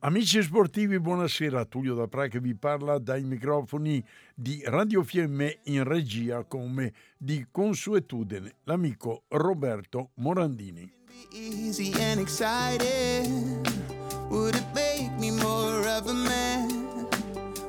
Amici 0.00 0.42
sportivi, 0.42 0.98
buonasera. 0.98 1.64
Tullio 1.64 1.94
da 1.94 2.06
Pra 2.06 2.26
che 2.28 2.38
vi 2.40 2.54
parla 2.54 2.98
dai 2.98 3.22
microfoni 3.22 4.04
di 4.34 4.62
Radio 4.64 5.02
Fiemme 5.02 5.60
in 5.64 5.84
regia 5.84 6.44
come 6.44 6.92
di 7.16 7.46
consuetudine 7.50 8.56
l'amico 8.64 9.24
Roberto 9.28 10.10
Morandini. 10.16 10.90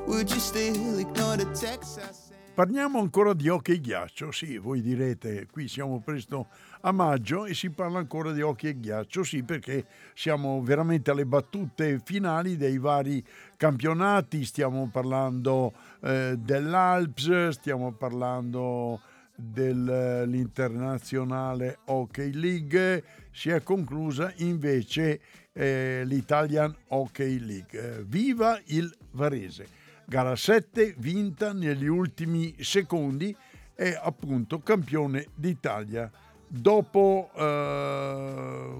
Would 0.06 0.30
you 0.30 0.40
still 0.40 0.98
ignore 0.98 1.36
the 1.36 1.46
text 1.54 1.98
I 1.98 2.31
Parliamo 2.54 3.00
ancora 3.00 3.32
di 3.32 3.48
hockey 3.48 3.80
ghiaccio, 3.80 4.30
sì, 4.30 4.58
voi 4.58 4.82
direte, 4.82 5.46
qui 5.50 5.68
siamo 5.68 6.00
presto 6.00 6.48
a 6.82 6.92
maggio 6.92 7.46
e 7.46 7.54
si 7.54 7.70
parla 7.70 7.98
ancora 7.98 8.30
di 8.30 8.42
hockey 8.42 8.78
ghiaccio, 8.78 9.24
sì, 9.24 9.42
perché 9.42 9.86
siamo 10.12 10.60
veramente 10.60 11.10
alle 11.10 11.24
battute 11.24 11.98
finali 12.04 12.58
dei 12.58 12.76
vari 12.76 13.24
campionati, 13.56 14.44
stiamo 14.44 14.90
parlando 14.92 15.72
eh, 16.02 16.36
dell'Alps, 16.38 17.48
stiamo 17.48 17.92
parlando 17.92 19.00
dell'internazionale 19.34 21.78
Hockey 21.86 22.34
League, 22.34 23.02
si 23.30 23.48
è 23.48 23.62
conclusa 23.62 24.30
invece 24.36 25.20
eh, 25.54 26.02
l'Italian 26.04 26.76
Hockey 26.88 27.38
League. 27.38 28.04
viva 28.06 28.60
il 28.66 28.94
Varese! 29.12 29.80
Gara 30.06 30.36
7 30.36 30.94
vinta 30.98 31.52
negli 31.52 31.86
ultimi 31.86 32.54
secondi 32.60 33.34
è 33.74 33.98
appunto 34.00 34.60
campione 34.60 35.26
d'Italia 35.34 36.10
dopo 36.46 37.30
eh, 37.34 38.74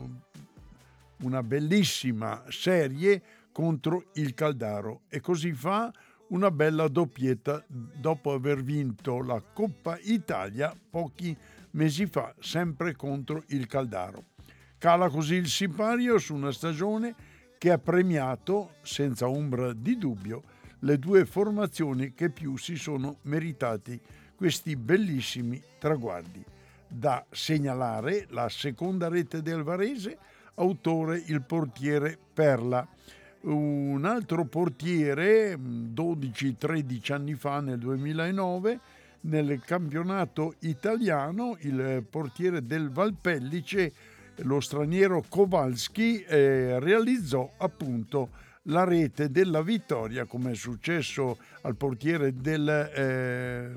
una 1.18 1.42
bellissima 1.42 2.44
serie 2.48 3.22
contro 3.52 4.06
il 4.14 4.34
Caldaro 4.34 5.02
e 5.08 5.20
così 5.20 5.52
fa 5.52 5.92
una 6.28 6.50
bella 6.50 6.88
doppietta 6.88 7.64
dopo 7.66 8.32
aver 8.32 8.62
vinto 8.62 9.22
la 9.22 9.40
Coppa 9.40 9.98
Italia 10.02 10.74
pochi 10.90 11.36
mesi 11.72 12.06
fa 12.06 12.34
sempre 12.40 12.94
contro 12.94 13.44
il 13.48 13.66
Caldaro. 13.66 14.24
Cala 14.78 15.08
così 15.08 15.34
il 15.34 15.48
sipario 15.48 16.18
su 16.18 16.34
una 16.34 16.52
stagione 16.52 17.14
che 17.58 17.70
ha 17.70 17.78
premiato 17.78 18.74
senza 18.82 19.28
ombra 19.28 19.72
di 19.72 19.96
dubbio 19.96 20.42
le 20.84 20.98
due 20.98 21.24
formazioni 21.24 22.12
che 22.14 22.30
più 22.30 22.56
si 22.56 22.76
sono 22.76 23.18
meritati 23.22 24.00
questi 24.34 24.76
bellissimi 24.76 25.62
traguardi. 25.78 26.44
Da 26.88 27.24
segnalare 27.30 28.26
la 28.30 28.48
seconda 28.48 29.08
rete 29.08 29.40
del 29.42 29.62
Varese, 29.62 30.18
autore 30.54 31.22
il 31.26 31.42
portiere 31.42 32.18
Perla. 32.32 32.86
Un 33.42 34.04
altro 34.04 34.44
portiere, 34.44 35.54
12-13 35.56 37.12
anni 37.12 37.34
fa, 37.34 37.60
nel 37.60 37.78
2009, 37.78 38.80
nel 39.22 39.60
campionato 39.64 40.54
italiano, 40.60 41.56
il 41.60 42.04
portiere 42.08 42.66
del 42.66 42.90
Valpellice, 42.90 43.92
lo 44.36 44.60
straniero 44.60 45.24
Kowalski, 45.28 46.22
eh, 46.22 46.78
realizzò 46.80 47.52
appunto 47.58 48.50
la 48.64 48.84
rete 48.84 49.30
della 49.30 49.62
vittoria, 49.62 50.24
come 50.24 50.52
è 50.52 50.54
successo 50.54 51.38
al 51.62 51.76
portiere 51.76 52.34
del 52.34 52.68
eh, 52.68 53.72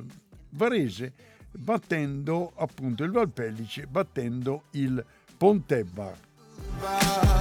Varese, 0.49 1.13
battendo 1.51 2.51
appunto 2.55 3.03
il 3.03 3.11
Valpellice, 3.11 3.87
battendo 3.87 4.63
il 4.71 5.03
Pontebba. 5.37 7.34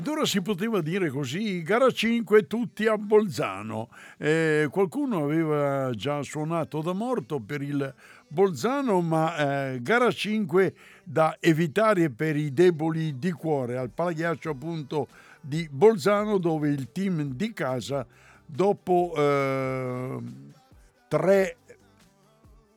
Ed 0.00 0.06
ora 0.06 0.24
si 0.24 0.40
poteva 0.40 0.80
dire 0.80 1.10
così, 1.10 1.60
gara 1.60 1.90
5 1.90 2.46
tutti 2.46 2.86
a 2.86 2.96
Bolzano. 2.96 3.90
Eh, 4.16 4.66
qualcuno 4.70 5.24
aveva 5.24 5.90
già 5.90 6.22
suonato 6.22 6.80
da 6.80 6.94
morto 6.94 7.38
per 7.38 7.60
il 7.60 7.94
Bolzano, 8.26 9.02
ma 9.02 9.72
eh, 9.72 9.82
gara 9.82 10.10
5 10.10 10.74
da 11.04 11.36
evitare 11.38 12.08
per 12.08 12.34
i 12.34 12.54
deboli 12.54 13.18
di 13.18 13.30
cuore 13.32 13.76
al 13.76 13.90
Palaghiaccio 13.90 14.48
appunto 14.48 15.06
di 15.38 15.68
Bolzano 15.70 16.38
dove 16.38 16.70
il 16.70 16.90
team 16.92 17.34
di 17.34 17.52
casa 17.52 18.06
dopo 18.46 19.12
eh, 19.14 20.18
tre 21.08 21.56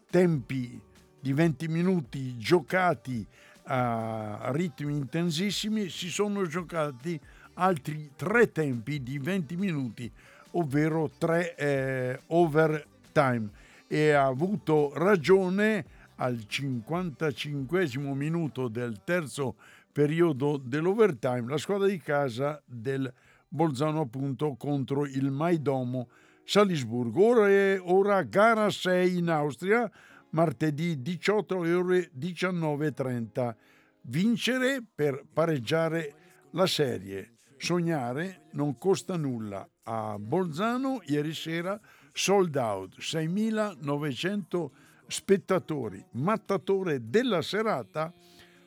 tempi 0.10 0.78
di 1.22 1.32
20 1.32 1.68
minuti 1.70 2.38
giocati 2.38 3.26
a 3.66 4.52
ritmi 4.52 4.96
intensissimi, 4.96 5.90
si 5.90 6.10
sono 6.10 6.46
giocati 6.46 7.20
altri 7.56 8.12
tre 8.16 8.52
tempi 8.52 9.02
di 9.02 9.20
20 9.20 9.56
minuti, 9.56 10.12
ovvero 10.52 11.10
tre 11.18 11.56
eh, 11.56 12.20
overtime 12.28 13.50
e 13.88 14.12
ha 14.12 14.26
avuto 14.26 14.92
ragione 14.96 15.86
al 16.16 16.46
55 16.48 18.16
minuto 18.16 18.68
del 18.68 19.02
terzo 19.04 19.56
periodo 19.92 20.58
dell'overtime 20.58 21.46
la 21.48 21.58
squadra 21.58 21.88
di 21.88 22.00
casa 22.00 22.62
del 22.66 23.12
Bolzano 23.48 24.02
appunto 24.02 24.56
contro 24.56 25.06
il 25.06 25.30
Maidomo 25.30 26.08
Salisburgo. 26.44 27.24
Ora, 27.24 27.48
è, 27.48 27.80
ora 27.80 28.24
gara 28.24 28.70
6 28.70 29.18
in 29.18 29.30
Austria 29.30 29.90
martedì 30.34 31.02
18 31.02 31.58
ore 31.58 32.12
19.30. 32.18 33.56
Vincere 34.02 34.84
per 34.94 35.24
pareggiare 35.32 36.14
la 36.52 36.68
serie. 36.68 37.38
Sognare 37.58 38.48
non 38.52 38.78
costa 38.78 39.16
nulla. 39.16 39.68
A 39.84 40.18
Bolzano 40.20 41.02
ieri 41.06 41.34
sera 41.34 41.80
sold 42.12 42.56
out 42.56 42.98
6.900 43.00 44.70
spettatori. 45.08 46.04
Mattatore 46.12 47.10
della 47.10 47.42
serata, 47.42 48.12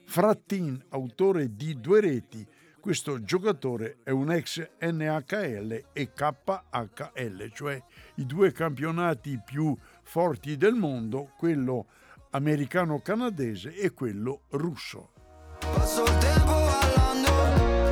Frattin, 0.05 0.83
autore 0.91 1.55
di 1.55 1.79
due 1.81 2.01
reti. 2.01 2.47
Questo 2.81 3.21
giocatore 3.25 3.99
è 4.05 4.11
un 4.11 4.31
ex 4.31 4.65
NHL 4.81 5.87
e 5.93 6.13
KHL, 6.13 7.51
cioè 7.53 7.83
i 8.15 8.25
due 8.25 8.53
campionati 8.53 9.41
più 9.45 9.77
forti 10.07 10.57
del 10.57 10.75
mondo, 10.75 11.33
quello 11.37 11.87
americano-canadese 12.31 13.75
e 13.75 13.93
quello 13.93 14.43
russo. 14.51 15.11
Passo 15.59 16.05
il 16.05 16.17
tempo 16.19 16.53
ballando 16.53 17.33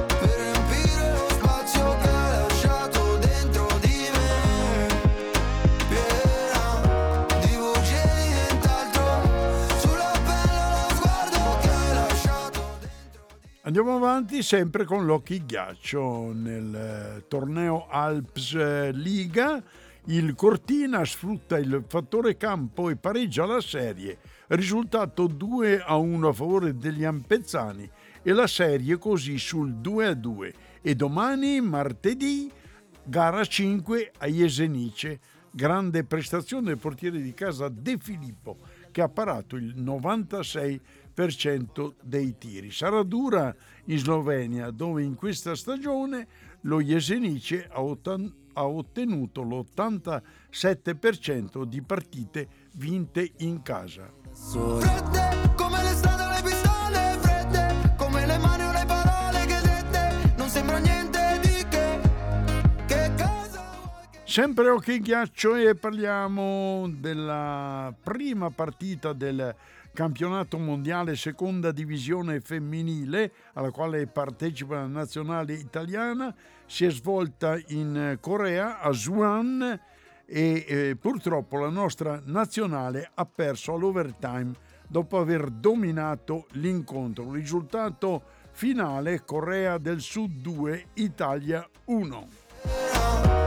per 0.07 0.31
riempire 0.31 1.11
lo 1.13 1.29
spazio 1.29 1.99
che 1.99 2.09
hai 2.09 2.39
lasciato 2.39 3.17
dentro 3.19 3.67
di 3.81 4.09
me. 4.15 4.87
Piena 5.89 7.41
di 7.45 7.57
voce 7.57 7.99
di 8.15 8.27
nient'altro, 8.33 9.05
sulla 9.81 10.13
pelle 10.25 10.63
lo 10.71 10.95
sguardo 10.95 11.59
che 11.61 11.69
hai 11.69 11.95
lasciato 11.95 12.61
dentro 12.79 13.27
di 13.29 13.47
me. 13.49 13.61
Andiamo 13.63 13.97
avanti 13.97 14.43
sempre 14.43 14.85
con 14.85 15.05
l'occhi 15.05 15.45
ghiaccio 15.45 16.33
nel 16.33 16.75
eh, 16.75 17.25
torneo 17.27 17.89
Alps 17.89 18.55
eh, 18.55 18.93
Liga 18.93 19.61
il 20.07 20.35
Cortina 20.35 21.03
sfrutta 21.05 21.57
il 21.57 21.85
fattore 21.89 22.37
campo 22.37 22.91
e 22.91 22.97
pareggia 22.97 23.47
la 23.47 23.63
serie. 23.63 24.19
Risultato 24.49 25.27
2 25.27 25.81
a 25.81 25.97
1 25.97 26.29
a 26.29 26.33
favore 26.33 26.77
degli 26.77 27.05
Ampezzani 27.05 27.91
e 28.23 28.33
la 28.33 28.47
serie 28.47 28.99
così 28.99 29.39
sul 29.39 29.77
2 29.77 30.07
a 30.07 30.13
2. 30.15 30.55
E 30.83 30.95
domani, 30.95 31.63
martedì, 31.63 32.53
gara 33.03 33.43
5 33.45 34.13
a 34.19 34.27
Jesenice. 34.27 35.21
Grande 35.51 36.05
prestazione 36.05 36.67
del 36.67 36.79
portiere 36.79 37.23
di 37.23 37.33
casa 37.33 37.69
De 37.69 37.97
Filippo 37.99 38.59
che 38.91 39.01
ha 39.01 39.09
parato 39.09 39.57
il 39.57 39.75
96% 39.77 41.95
dei 42.03 42.37
tiri. 42.37 42.71
Sarà 42.71 43.03
dura 43.03 43.55
in 43.87 43.99
Slovenia 43.99 44.71
dove 44.71 45.03
in 45.03 45.15
questa 45.15 45.55
stagione 45.55 46.27
lo 46.63 46.83
Jesenice 46.83 47.67
ha 47.71 47.81
ha 48.55 48.67
ottenuto 48.67 49.43
l'87% 49.43 51.65
di 51.65 51.83
partite 51.83 52.49
vinte 52.75 53.33
in 53.39 53.63
casa. 53.63 54.09
Fredde 54.33 55.53
come 55.55 55.83
le 55.83 55.91
strade 55.91 56.35
le 56.35 56.43
pistole, 56.43 57.19
fredde 57.21 57.95
come 57.97 58.27
le 58.27 58.39
mani 58.39 58.65
o 58.65 58.73
le 58.73 58.85
parole 58.87 59.47
che 59.47 59.61
dette, 59.61 60.35
non 60.37 60.49
sembra 60.49 60.79
niente 60.79 61.39
di 61.43 61.65
che, 61.69 62.01
che 62.87 63.13
cosa 63.17 63.63
Sempre 64.25 64.71
ok 64.71 64.99
ghiaccio 65.01 65.55
e 65.55 65.77
parliamo 65.77 66.91
della 66.99 67.95
prima 68.03 68.51
partita 68.51 69.13
del 69.13 69.55
campionato 69.93 70.59
mondiale 70.59 71.15
seconda 71.15 71.71
divisione 71.71 72.41
femminile 72.41 73.31
alla 73.53 73.71
quale 73.71 74.09
partecipa 74.09 74.75
la 74.75 74.89
nazionale 74.89 75.53
italiana, 75.53 76.35
si 76.75 76.87
è 76.87 76.91
svolta 76.91 77.57
in 77.69 78.19
Corea, 78.21 78.81
a 78.81 78.91
Suan 78.91 79.81
e 80.27 80.65
eh, 80.67 80.97
purtroppo 80.97 81.57
la 81.57 81.69
nostra 81.69 82.21
nazionale 82.25 83.13
ha 83.15 83.25
perso 83.27 83.75
all'overtime 83.75 84.55
dopo 84.89 85.21
aver 85.21 85.51
dominato 85.51 86.49
l'incontro. 86.55 87.31
Risultato 87.31 88.25
finale 88.51 89.25
Corea 89.25 89.79
del 89.79 90.01
Sud 90.01 90.41
2, 90.41 90.87
Italia 90.95 91.65
1. 91.85 93.44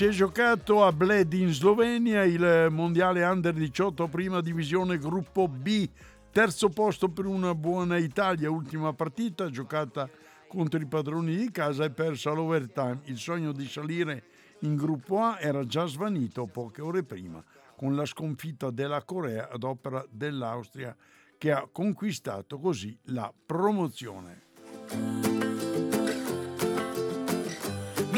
Si 0.00 0.06
è 0.06 0.08
giocato 0.12 0.82
a 0.82 0.92
Bled 0.92 1.30
in 1.34 1.52
Slovenia 1.52 2.24
il 2.24 2.68
mondiale 2.70 3.22
under 3.22 3.52
18 3.52 4.08
prima 4.08 4.40
divisione 4.40 4.96
gruppo 4.96 5.46
B, 5.46 5.86
terzo 6.32 6.70
posto 6.70 7.10
per 7.10 7.26
una 7.26 7.54
buona 7.54 7.98
Italia, 7.98 8.50
ultima 8.50 8.94
partita 8.94 9.50
giocata 9.50 10.08
contro 10.48 10.80
i 10.80 10.86
padroni 10.86 11.36
di 11.36 11.50
casa 11.50 11.84
e 11.84 11.90
persa 11.90 12.30
all'overtime. 12.30 13.02
Il 13.04 13.18
sogno 13.18 13.52
di 13.52 13.68
salire 13.68 14.22
in 14.60 14.74
gruppo 14.74 15.18
A 15.18 15.36
era 15.38 15.66
già 15.66 15.84
svanito 15.84 16.46
poche 16.46 16.80
ore 16.80 17.02
prima 17.02 17.44
con 17.76 17.94
la 17.94 18.06
sconfitta 18.06 18.70
della 18.70 19.02
Corea 19.02 19.50
ad 19.50 19.64
opera 19.64 20.02
dell'Austria 20.08 20.96
che 21.36 21.52
ha 21.52 21.68
conquistato 21.70 22.58
così 22.58 22.98
la 23.08 23.30
promozione. 23.44 25.39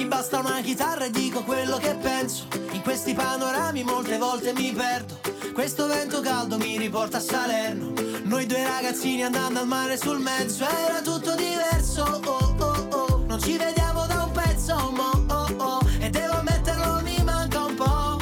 Mi 0.03 0.09
basta 0.09 0.41
una 0.41 0.61
chitarra 0.63 1.05
e 1.05 1.11
dico 1.13 1.45
quello 1.45 1.77
che 1.77 1.95
penso. 1.95 2.49
In 2.73 2.83
questi 2.83 3.15
panorami 3.15 3.85
molte 3.85 4.19
volte 4.19 4.53
mi 4.53 4.73
perdo. 4.73 5.21
Questo 5.53 5.87
vento 5.87 6.21
caldo 6.21 6.59
mi 6.59 6.77
riporta 6.77 7.19
a 7.19 7.21
Salerno. 7.21 7.93
Noi 8.25 8.47
due 8.47 8.65
ragazzini 8.65 9.23
andando 9.23 9.61
al 9.61 9.69
mare 9.69 9.97
sul 9.97 10.19
mezzo. 10.19 10.65
Era 10.65 11.01
tutto 11.03 11.37
diverso. 11.37 12.21
Oh 12.25 12.57
oh 12.59 12.89
oh. 12.91 13.25
Non 13.29 13.41
ci 13.41 13.57
vediamo 13.57 14.05
da 14.07 14.25
un 14.25 14.33
pezzo. 14.33 14.75
Mo, 14.91 15.25
oh 15.29 15.55
oh. 15.59 15.81
E 16.01 16.11
devo 16.11 16.33
ammetterlo, 16.33 17.01
mi 17.03 17.23
manca 17.23 17.65
un 17.65 17.75
po'. 17.77 18.19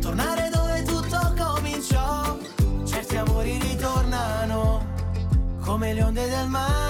Tornare 0.00 0.50
dove 0.50 0.84
tutto 0.84 1.34
cominciò. 1.36 2.38
Certi 2.86 3.16
amori 3.16 3.58
ritornano 3.58 4.86
come 5.64 5.94
le 5.94 6.02
onde 6.04 6.28
del 6.28 6.46
mare. 6.46 6.83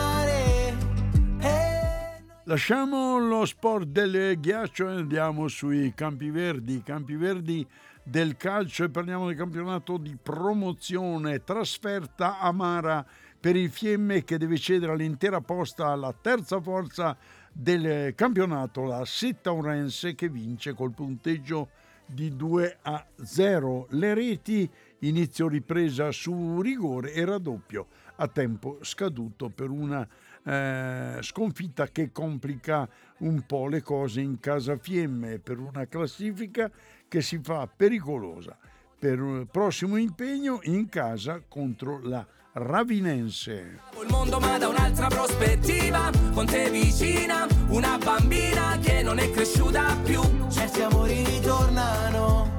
Lasciamo 2.47 3.19
lo 3.19 3.47
sport 3.47 3.87
del 3.87 4.39
ghiaccio 4.39 4.87
e 4.91 4.97
andiamo 4.97 5.49
sui 5.49 5.95
campi 5.95 6.29
verdi, 6.29 6.83
campi 6.83 7.17
verdi 7.17 7.67
del 8.03 8.37
calcio 8.37 8.85
e 8.85 8.91
parliamo 8.91 9.29
del 9.29 9.37
campionato 9.37 9.97
di 9.97 10.15
promozione, 10.23 11.43
trasferta 11.43 12.39
amara 12.41 13.03
per 13.41 13.57
il 13.57 13.71
Fiemme 13.71 14.25
che 14.25 14.37
deve 14.37 14.59
cedere 14.59 14.95
l'intera 14.95 15.41
posta 15.41 15.87
alla 15.87 16.13
terza 16.13 16.61
forza 16.61 17.17
del 17.51 18.15
campionato, 18.15 18.83
la 18.83 19.07
Sittaurense 19.07 20.15
che 20.15 20.29
vince 20.29 20.75
col 20.75 20.93
punteggio 20.93 21.71
di 22.05 22.37
2 22.37 22.79
a 22.83 23.07
0. 23.23 23.87
Le 23.93 24.13
reti, 24.13 24.71
inizio 24.99 25.49
ripresa 25.49 26.13
su 26.13 26.61
rigore 26.61 27.15
e 27.15 27.25
raddoppio 27.25 27.87
a 28.17 28.29
tempo 28.29 28.81
scaduto 28.83 29.49
per 29.49 29.71
una 29.71 30.07
eh, 30.45 31.19
sconfitta 31.21 31.89
che 31.89 32.13
complica 32.13 32.89
un 33.19 33.45
po' 33.47 33.69
le 33.69 33.83
cose 33.83 34.21
in 34.21 34.41
casa 34.41 34.77
Fiemme 34.77 35.39
per 35.39 35.59
una 35.59 35.87
classifica 35.87 36.71
che 37.09 37.23
si 37.23 37.41
fa 37.43 37.67
pericolosa 37.67 38.57
per 39.05 39.21
un 39.21 39.47
prossimo 39.51 39.97
impegno 39.97 40.61
in 40.63 40.89
casa 40.89 41.43
contro 41.47 42.01
la 42.03 42.27
Ravinense. 42.53 43.81
Il 44.01 44.07
mondo 44.09 44.39
ma 44.39 44.57
da 44.57 44.69
un'altra 44.69 45.09
prospettiva, 45.09 46.11
con 46.33 46.47
te 46.47 46.71
vicina, 46.71 47.47
una 47.69 47.99
bambina 47.99 48.79
che 48.81 49.03
non 49.03 49.19
è 49.19 49.29
cresciuta 49.31 49.95
più. 50.05 50.23
Certi 50.49 50.81
amori 50.81 51.23
ritornano 51.23 52.59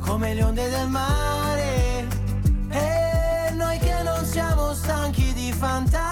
come 0.00 0.34
le 0.34 0.42
onde 0.42 0.68
del 0.68 0.88
mare 0.88 2.06
e 2.68 3.52
noi 3.54 3.78
che 3.78 4.02
non 4.02 4.22
siamo 4.24 4.74
stanchi 4.74 5.32
di 5.32 5.50
fantastica. 5.50 6.09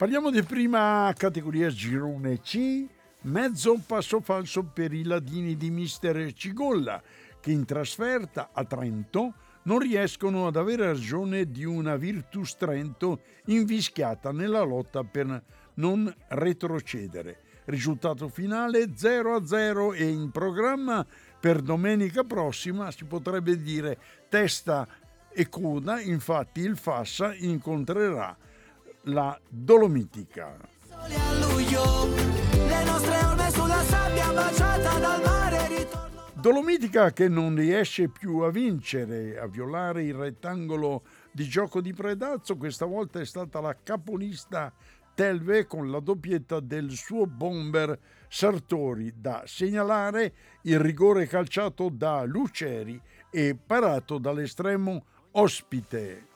Parliamo 0.00 0.30
di 0.30 0.42
prima 0.42 1.12
categoria 1.14 1.68
girone 1.68 2.40
C, 2.40 2.86
mezzo 3.24 3.78
passo 3.86 4.20
falso 4.22 4.64
per 4.64 4.94
i 4.94 5.02
ladini 5.02 5.58
di 5.58 5.68
mister 5.68 6.32
Cigolla, 6.32 7.02
che 7.38 7.50
in 7.50 7.66
trasferta 7.66 8.48
a 8.54 8.64
Trento 8.64 9.34
non 9.64 9.78
riescono 9.78 10.46
ad 10.46 10.56
avere 10.56 10.86
ragione 10.86 11.50
di 11.50 11.64
una 11.64 11.96
Virtus 11.96 12.56
Trento 12.56 13.20
invischiata 13.48 14.32
nella 14.32 14.62
lotta 14.62 15.04
per 15.04 15.42
non 15.74 16.10
retrocedere. 16.28 17.42
Risultato 17.66 18.28
finale 18.28 18.84
0-0 18.84 19.94
e 19.94 20.08
in 20.08 20.30
programma 20.30 21.04
per 21.38 21.60
domenica 21.60 22.24
prossima 22.24 22.90
si 22.90 23.04
potrebbe 23.04 23.60
dire 23.60 23.98
testa 24.30 24.88
e 25.28 25.50
coda, 25.50 26.00
infatti 26.00 26.60
il 26.60 26.78
Fassa 26.78 27.34
incontrerà 27.34 28.34
la 29.04 29.38
Dolomitica. 29.48 30.56
Dolomitica 36.34 37.12
che 37.12 37.28
non 37.28 37.54
riesce 37.54 38.08
più 38.08 38.38
a 38.38 38.50
vincere, 38.50 39.38
a 39.38 39.46
violare 39.46 40.04
il 40.04 40.14
rettangolo 40.14 41.02
di 41.32 41.44
gioco 41.44 41.80
di 41.80 41.92
Predazzo, 41.92 42.56
questa 42.56 42.86
volta 42.86 43.20
è 43.20 43.26
stata 43.26 43.60
la 43.60 43.76
capolista 43.82 44.72
Telve 45.14 45.66
con 45.66 45.90
la 45.90 46.00
doppietta 46.00 46.60
del 46.60 46.92
suo 46.92 47.26
bomber 47.26 47.98
Sartori. 48.28 49.12
Da 49.16 49.42
segnalare 49.44 50.32
il 50.62 50.78
rigore 50.78 51.26
calciato 51.26 51.90
da 51.90 52.24
Luceri 52.24 52.98
e 53.30 53.54
parato 53.54 54.16
dall'estremo 54.16 55.04
ospite. 55.32 56.29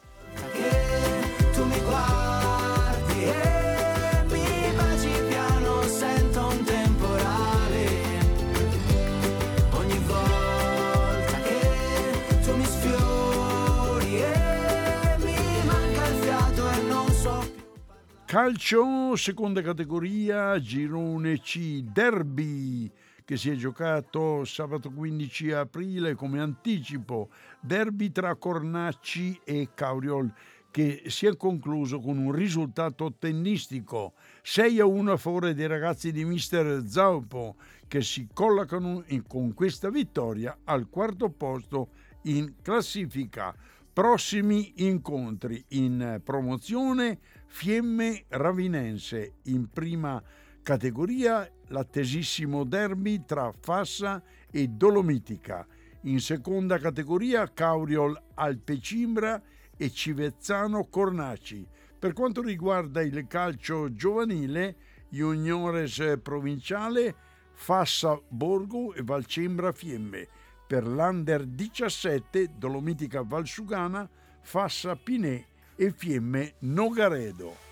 Calcio, 18.34 19.14
seconda 19.14 19.62
categoria, 19.62 20.58
girone 20.58 21.38
C, 21.38 21.82
derby 21.82 22.90
che 23.24 23.36
si 23.36 23.48
è 23.48 23.54
giocato 23.54 24.44
sabato 24.44 24.90
15 24.90 25.52
aprile 25.52 26.16
come 26.16 26.40
anticipo, 26.40 27.28
derby 27.60 28.10
tra 28.10 28.34
Cornacci 28.34 29.40
e 29.44 29.68
Cauriol 29.72 30.34
che 30.72 31.04
si 31.06 31.26
è 31.26 31.36
concluso 31.36 32.00
con 32.00 32.18
un 32.18 32.32
risultato 32.32 33.14
tennistico 33.16 34.14
6 34.42 34.80
a 34.80 34.84
1 34.84 35.12
a 35.12 35.16
favore 35.16 35.54
dei 35.54 35.68
ragazzi 35.68 36.10
di 36.10 36.24
mister 36.24 36.82
Zaupo 36.88 37.54
che 37.86 38.02
si 38.02 38.26
collocano 38.34 39.04
in, 39.06 39.24
con 39.28 39.54
questa 39.54 39.90
vittoria 39.90 40.58
al 40.64 40.88
quarto 40.88 41.30
posto 41.30 41.90
in 42.22 42.54
classifica. 42.62 43.54
Prossimi 43.94 44.72
incontri 44.88 45.64
in 45.68 46.20
promozione 46.24 47.20
Fiemme 47.46 48.24
Ravinense 48.26 49.34
in 49.44 49.70
prima 49.70 50.20
categoria 50.64 51.48
l'attesissimo 51.68 52.64
derby 52.64 53.24
tra 53.24 53.52
Fassa 53.56 54.20
e 54.50 54.66
Dolomitica. 54.66 55.64
In 56.02 56.18
seconda 56.18 56.78
categoria 56.78 57.48
Cauriol 57.52 58.20
Alpecimbra 58.34 59.40
e 59.76 59.90
Civezzano 59.92 60.88
Cornaci. 60.88 61.64
Per 61.96 62.14
quanto 62.14 62.42
riguarda 62.42 63.00
il 63.00 63.28
calcio 63.28 63.92
giovanile, 63.92 64.74
Juniores 65.08 66.18
Provinciale, 66.20 67.14
Fassa 67.52 68.20
Borgo 68.26 68.92
e 68.92 69.02
Valcembra 69.04 69.70
Fiemme. 69.70 70.26
Per 70.74 70.88
l'Under 70.88 71.44
17 71.46 72.58
Dolomitica 72.58 73.22
Valsugana, 73.22 74.08
Fassa 74.40 74.96
Pinè 74.96 75.44
e 75.76 75.92
Fiemme 75.96 76.54
Nogaredo. 76.62 77.62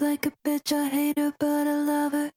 like 0.00 0.24
a 0.24 0.32
bitch, 0.44 0.72
I 0.72 0.88
hate 0.88 1.18
her, 1.18 1.32
but 1.38 1.66
I 1.66 1.74
love 1.74 2.12
her. 2.12 2.30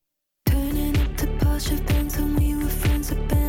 Turning 0.47 0.97
up 0.97 1.15
to 1.17 1.27
posture 1.45 1.77
things 1.77 2.17
when 2.17 2.35
we 2.35 2.55
were 2.55 2.67
friends 2.67 3.09
for 3.09 3.15
struggling. 3.15 3.42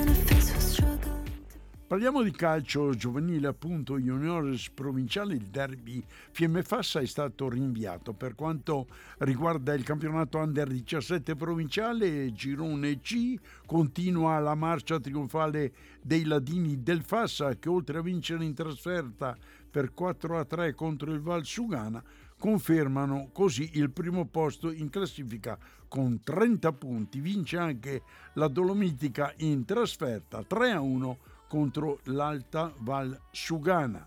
Parliamo 1.94 2.24
di 2.24 2.32
calcio 2.32 2.92
giovanile, 2.96 3.46
appunto, 3.46 4.00
juniores 4.00 4.68
provinciale, 4.68 5.34
il 5.34 5.46
derby 5.46 6.02
Fiemme 6.32 6.64
Fassa 6.64 6.98
è 6.98 7.06
stato 7.06 7.48
rinviato. 7.48 8.12
Per 8.14 8.34
quanto 8.34 8.88
riguarda 9.18 9.74
il 9.74 9.84
campionato 9.84 10.38
Under 10.38 10.66
17 10.66 11.36
provinciale, 11.36 12.32
Girone 12.32 12.98
C 12.98 13.36
continua 13.64 14.40
la 14.40 14.56
marcia 14.56 14.98
trionfale 14.98 15.72
dei 16.02 16.24
ladini 16.24 16.82
del 16.82 17.04
Fassa 17.04 17.54
che 17.54 17.68
oltre 17.68 17.98
a 17.98 18.02
vincere 18.02 18.44
in 18.44 18.54
trasferta 18.54 19.36
per 19.70 19.94
4 19.94 20.36
a 20.36 20.44
3 20.44 20.74
contro 20.74 21.12
il 21.12 21.20
Val 21.20 21.44
Sugana 21.44 22.02
confermano 22.36 23.28
così 23.32 23.70
il 23.74 23.92
primo 23.92 24.26
posto 24.26 24.72
in 24.72 24.90
classifica 24.90 25.56
con 25.86 26.20
30 26.24 26.72
punti. 26.72 27.20
Vince 27.20 27.56
anche 27.56 28.02
la 28.32 28.48
Dolomitica 28.48 29.32
in 29.36 29.64
trasferta 29.64 30.42
3 30.42 30.72
a 30.72 30.80
1 30.80 31.18
contro 31.54 32.00
l'Alta 32.06 32.74
Val 32.78 33.16
Sugana. 33.30 34.04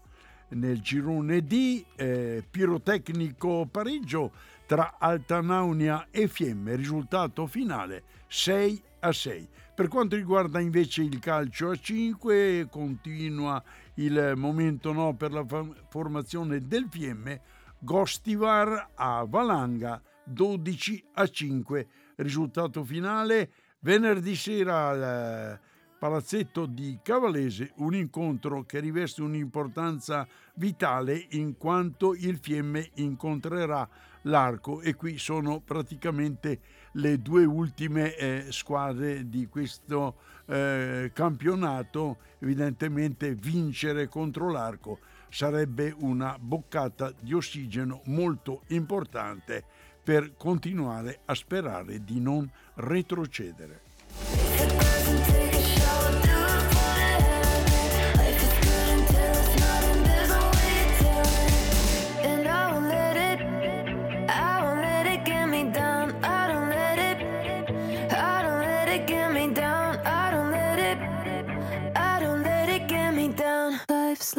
Nel 0.50 0.82
girone 0.82 1.46
D, 1.46 1.82
eh, 1.96 2.44
pirotecnico 2.50 3.66
pareggio 3.72 4.34
tra 4.66 4.96
Altanaunia 5.00 6.08
e 6.12 6.28
Fiemme, 6.28 6.76
risultato 6.76 7.48
finale 7.48 8.04
6 8.28 8.84
a 9.00 9.14
6. 9.14 9.48
Per 9.74 9.88
quanto 9.88 10.18
riguarda 10.18 10.60
invece 10.60 11.04
il 11.04 11.20
calcio 11.20 11.70
a 11.70 11.76
5, 11.78 12.68
continua 12.70 13.64
il 13.94 14.34
momento 14.36 14.92
no 14.92 15.16
per 15.16 15.32
la 15.32 15.46
formazione 15.88 16.68
del 16.68 16.88
Fiemme 16.90 17.40
Gostivar 17.80 18.90
a 18.96 19.24
Valanga 19.26 20.02
12 20.26 21.02
a 21.14 21.26
5. 21.26 21.88
Risultato 22.18 22.84
finale 22.84 23.52
venerdì 23.80 24.36
sera 24.36 24.90
al 24.90 25.60
palazzetto 25.98 26.66
di 26.66 27.00
Cavalese, 27.02 27.72
un 27.78 27.96
incontro 27.96 28.64
che 28.64 28.80
riveste 28.80 29.22
un'importanza 29.22 30.28
vitale 30.56 31.26
in 31.32 31.58
quanto 31.58 32.14
il 32.14 32.38
Fiemme 32.38 32.92
incontrerà 32.96 33.88
l'Arco 34.24 34.82
e 34.82 34.96
qui 34.96 35.18
sono 35.18 35.60
praticamente 35.60 36.60
le 36.94 37.22
due 37.22 37.46
ultime 37.46 38.16
eh, 38.16 38.46
squadre 38.50 39.30
di 39.30 39.48
questo 39.48 40.16
eh, 40.46 41.12
campionato, 41.14 42.18
evidentemente 42.40 43.36
vincere 43.36 44.08
contro 44.08 44.52
l'Arco 44.52 45.00
sarebbe 45.30 45.94
una 46.00 46.38
boccata 46.40 47.14
di 47.20 47.34
ossigeno 47.34 48.02
molto 48.06 48.64
importante 48.68 49.64
per 50.04 50.36
continuare 50.38 51.20
a 51.26 51.36
sperare 51.36 52.04
di 52.04 52.22
non 52.22 52.50
retrocedere. 52.76 55.47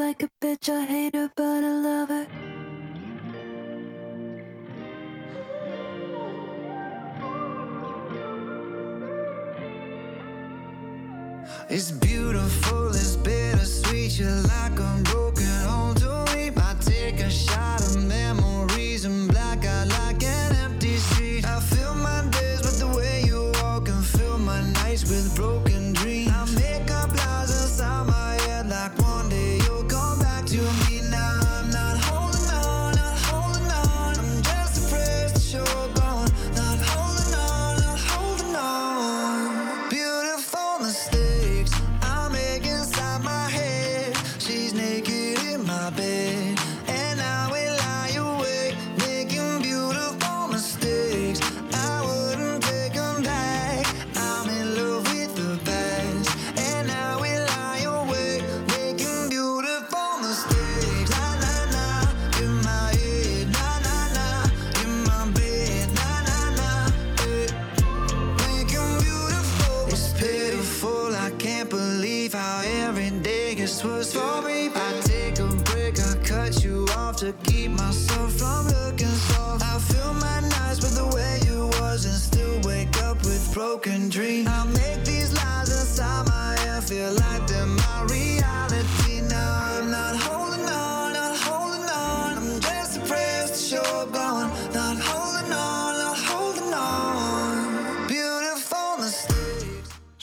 Like 0.09 0.23
a 0.23 0.31
bitch, 0.41 0.71
I 0.71 0.87
hate 0.87 1.15
her, 1.15 1.31
but 1.37 1.63
I 1.63 1.73
love 1.87 2.09
her. 2.09 2.27
It's 11.69 11.91
beautiful, 11.91 12.89
it's 12.89 13.17
bittersweet. 13.17 14.19
You're 14.19 14.31
like 14.31 14.79
a 14.81 15.01
broken 15.05 15.45
home 15.69 15.95
to 15.97 16.25
me. 16.35 16.53
I 16.57 16.75
take 16.81 17.21
a 17.21 17.29
shot 17.31 17.78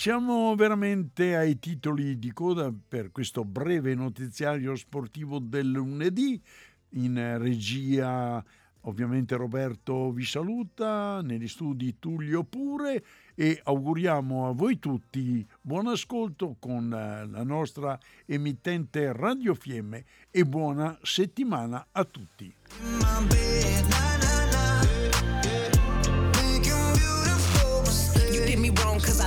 Siamo 0.05 0.53
veramente 0.53 1.35
ai 1.35 1.57
titoli 1.57 2.19
di 2.19 2.31
coda 2.31 2.71
per 2.71 3.11
questo 3.11 3.43
breve 3.43 3.95
notiziario 3.95 4.75
sportivo 4.75 5.39
del 5.39 5.71
lunedì. 5.71 6.39
In 6.89 7.39
regia 7.39 8.45
ovviamente 8.81 9.35
Roberto 9.35 10.11
vi 10.11 10.23
saluta, 10.23 11.23
negli 11.23 11.47
studi 11.47 11.97
Tullio 11.97 12.43
pure 12.43 13.03
e 13.33 13.59
auguriamo 13.63 14.47
a 14.47 14.51
voi 14.51 14.77
tutti 14.77 15.43
buon 15.59 15.87
ascolto 15.87 16.57
con 16.59 16.87
la 16.87 17.43
nostra 17.43 17.97
emittente 18.27 19.11
Radio 19.11 19.55
Fiemme 19.55 20.05
e 20.29 20.45
buona 20.45 20.99
settimana 21.01 21.87
a 21.91 22.05
tutti. 22.05 22.53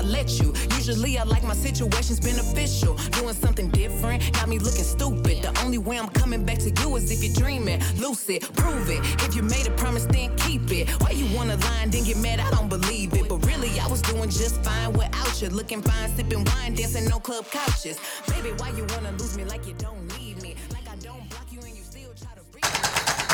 let 0.08 0.40
you. 0.40 0.57
Usually 0.88 1.18
I 1.18 1.24
like 1.24 1.44
my 1.44 1.52
situations 1.52 2.18
beneficial. 2.18 2.94
Doing 3.20 3.34
something 3.34 3.68
different 3.68 4.32
got 4.32 4.48
me 4.48 4.58
looking 4.58 4.84
stupid. 4.84 5.42
The 5.42 5.52
only 5.62 5.76
way 5.76 5.98
I'm 5.98 6.08
coming 6.08 6.46
back 6.46 6.56
to 6.60 6.70
you 6.80 6.96
is 6.96 7.10
if 7.10 7.22
you're 7.22 7.34
dreaming. 7.34 7.82
Lucid, 7.98 8.40
prove 8.56 8.88
it. 8.88 9.00
If 9.28 9.36
you 9.36 9.42
made 9.42 9.66
a 9.66 9.70
promise, 9.72 10.06
then 10.06 10.34
keep 10.38 10.72
it. 10.72 10.88
Why 11.02 11.10
you 11.10 11.26
wanna 11.36 11.56
lie 11.56 11.80
and 11.82 11.92
then 11.92 12.04
get 12.04 12.16
mad? 12.16 12.40
I 12.40 12.48
don't 12.52 12.70
believe 12.70 13.12
it. 13.12 13.28
But 13.28 13.44
really, 13.44 13.78
I 13.78 13.86
was 13.86 14.00
doing 14.00 14.30
just 14.30 14.64
fine 14.64 14.94
without 14.94 15.42
you. 15.42 15.50
Looking 15.50 15.82
fine, 15.82 16.08
sipping 16.16 16.42
wine, 16.44 16.72
dancing 16.72 17.06
no 17.06 17.20
club 17.20 17.44
couches. 17.50 17.98
Baby, 18.26 18.54
why 18.56 18.70
you 18.70 18.86
wanna 18.94 19.12
lose 19.18 19.36
me 19.36 19.44
like 19.44 19.66
you 19.66 19.74
don't 19.74 20.08
need 20.18 20.40
me? 20.40 20.56
Like 20.72 20.88
I 20.88 20.96
don't 21.02 21.28
block 21.28 21.52
you 21.52 21.60
and 21.60 21.76
you 21.76 21.84
still 21.84 22.14
try 22.16 22.32
to 22.32 22.42
reach 22.54 22.64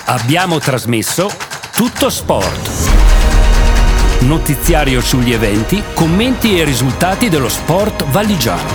Abbiamo 0.07 0.59
trasmesso 0.59 1.31
tutto 1.77 2.11
sport. 2.11 2.84
notiziario 4.21 5.01
sugli 5.01 5.33
eventi, 5.33 5.83
commenti 5.95 6.59
e 6.59 6.65
risultati 6.65 7.29
dello 7.29 7.49
sport 7.49 8.05
valigiano. 8.05 8.69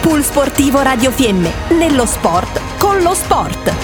Pool 0.00 0.22
Sportivo 0.22 0.80
Radio 0.82 1.10
Fiemme, 1.10 1.52
nello 1.70 2.06
sport 2.06 2.60
con 2.78 3.02
lo 3.02 3.14
sport. 3.14 3.81